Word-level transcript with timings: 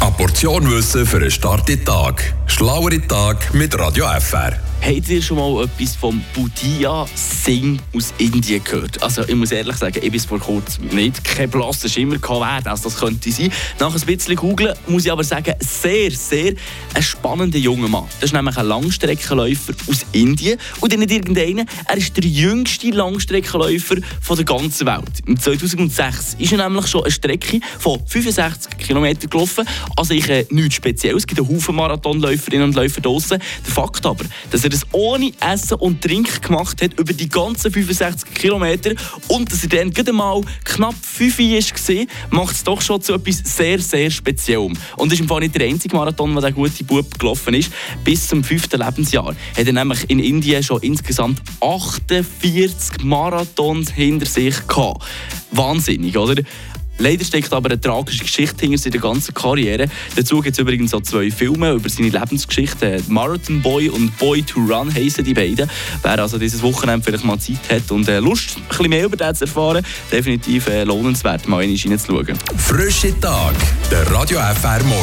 Eine 0.00 0.12
Portion 0.12 0.70
Wissen 0.70 1.04
für 1.04 1.18
einen 1.18 1.30
starken 1.30 1.84
Tag. 1.84 2.32
Schlauere 2.46 3.06
Tag 3.06 3.52
mit 3.52 3.78
Radio 3.78 4.06
FR. 4.18 4.58
Habt 4.82 5.10
ihr 5.10 5.20
schon 5.20 5.36
mal 5.36 5.64
etwas 5.64 5.94
vom 5.94 6.22
Budia 6.34 7.06
Singh 7.14 7.80
aus 7.94 8.14
Indien 8.16 8.64
gehört? 8.64 9.02
Also 9.02 9.22
ich 9.22 9.34
muss 9.34 9.52
ehrlich 9.52 9.76
sagen, 9.76 10.00
ich 10.02 10.10
bin 10.10 10.20
vor 10.20 10.40
kurzem 10.40 10.86
nicht 10.86 11.22
kein 11.22 11.50
blasser 11.50 11.88
Schimmer 11.88 12.16
gehabt, 12.16 12.40
wer 12.40 12.72
das, 12.72 12.82
das 12.82 12.96
könnte 12.96 13.30
sein. 13.30 13.52
Nach 13.78 13.94
ein 13.94 14.00
bisschen 14.00 14.36
googeln 14.36 14.74
muss 14.88 15.04
ich 15.04 15.12
aber 15.12 15.22
sagen, 15.22 15.54
sehr, 15.60 16.10
sehr 16.10 16.54
ein 16.94 17.02
spannender 17.02 17.58
junger 17.58 17.88
Mann. 17.88 18.06
Das 18.20 18.30
ist 18.30 18.32
nämlich 18.32 18.56
ein 18.56 18.66
Langstreckenläufer 18.66 19.74
aus 19.86 20.06
Indien 20.12 20.58
und 20.80 20.98
nicht 20.98 21.10
irgendeiner, 21.10 21.66
er 21.86 21.96
ist 21.96 22.16
der 22.16 22.24
jüngste 22.24 22.90
Langstreckenläufer 22.90 23.96
von 24.22 24.36
der 24.36 24.46
ganzen 24.46 24.86
Welt. 24.86 25.20
Im 25.26 25.38
2006 25.38 26.36
ist 26.38 26.52
er 26.52 26.58
nämlich 26.58 26.86
schon 26.86 27.02
eine 27.02 27.12
Strecke 27.12 27.60
von 27.78 28.00
65 28.06 28.78
km 28.78 29.28
gelaufen. 29.28 29.68
Also 29.94 30.14
ich 30.14 30.28
äh, 30.30 30.46
nichts 30.50 30.76
Spezielles. 30.76 31.22
Es 31.22 31.26
gibt 31.26 31.40
einen 31.40 31.54
Haufen 31.54 31.76
Marathonläuferinnen 31.76 32.68
und 32.68 32.74
Läufer 32.74 33.02
draussen. 33.02 33.42
Der 33.66 33.72
Fakt 33.72 34.06
aber, 34.06 34.24
dass 34.50 34.64
er 34.64 34.69
das 34.70 34.86
ohne 34.92 35.32
Essen 35.40 35.74
und 35.74 36.02
Trinken 36.02 36.40
gemacht 36.40 36.82
hat, 36.82 36.98
über 36.98 37.12
die 37.12 37.28
ganzen 37.28 37.72
65 37.72 38.32
Kilometer 38.34 38.92
und 39.28 39.50
dass 39.52 39.62
er 39.62 39.68
dann 39.68 39.90
gerade 39.90 40.12
mal 40.12 40.40
knapp 40.64 40.94
5 41.02 41.38
war, 41.38 42.06
macht 42.30 42.54
es 42.54 42.64
doch 42.64 42.80
schon 42.80 43.02
zu 43.02 43.14
etwas 43.14 43.42
sehr, 43.44 43.78
sehr 43.78 44.10
Speziellem. 44.10 44.76
Und 44.96 45.12
ist 45.12 45.20
im 45.20 45.28
Fall 45.28 45.40
nicht 45.40 45.54
der 45.54 45.66
einzige 45.66 45.96
Marathon, 45.96 46.32
der 46.32 46.42
der 46.42 46.52
gute 46.52 46.84
Bub 46.84 47.18
gelaufen 47.18 47.54
ist. 47.54 47.72
Bis 48.04 48.28
zum 48.28 48.42
5. 48.42 48.72
Lebensjahr 48.72 49.34
hat 49.56 49.66
er 49.66 49.72
nämlich 49.72 50.08
in 50.08 50.18
Indien 50.18 50.62
schon 50.62 50.80
insgesamt 50.82 51.42
48 51.60 53.02
Marathons 53.04 53.90
hinter 53.90 54.26
sich 54.26 54.66
gehabt. 54.66 55.04
Wahnsinnig, 55.52 56.16
oder? 56.16 56.42
Leider 56.98 57.24
steckt 57.24 57.52
aber 57.52 57.70
eine 57.70 57.80
tragische 57.80 58.24
Geschichte 58.24 58.66
hinter 58.66 58.78
seiner 58.78 58.98
ganzen 58.98 59.32
Karriere. 59.34 59.86
Dazu 60.16 60.40
gibt 60.40 60.54
es 60.54 60.58
übrigens 60.58 60.92
auch 60.92 61.02
zwei 61.02 61.30
Filme 61.30 61.72
über 61.72 61.88
seine 61.88 62.10
Lebensgeschichte. 62.10 63.02
Marathon 63.08 63.62
Boy 63.62 63.88
und 63.88 64.16
Boy 64.18 64.42
to 64.42 64.60
Run 64.60 64.94
heißen 64.94 65.24
die 65.24 65.34
beiden. 65.34 65.68
Wer 66.02 66.18
also 66.18 66.38
dieses 66.38 66.62
Wochenende 66.62 67.04
vielleicht 67.04 67.24
mal 67.24 67.38
Zeit 67.38 67.58
hat 67.70 67.90
und 67.90 68.08
äh, 68.08 68.20
Lust, 68.20 68.56
ein 68.56 68.62
bisschen 68.68 68.88
mehr 68.90 69.04
über 69.04 69.16
das 69.16 69.38
zu 69.38 69.44
erfahren, 69.44 69.84
definitiv 70.12 70.66
äh, 70.68 70.84
lohnenswert, 70.84 71.48
mal 71.48 71.58
reinzuschauen. 71.58 72.38
Frische 72.56 73.18
Tag, 73.20 73.54
der 73.90 74.10
Radio 74.10 74.38
FR 74.38 74.82
Morgen. 74.84 74.98